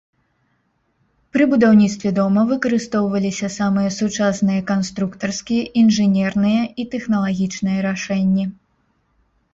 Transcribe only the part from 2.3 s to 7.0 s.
выкарыстоўваліся самыя сучасныя канструктарскія, інжынерныя і